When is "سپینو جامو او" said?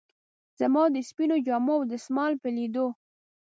1.09-1.83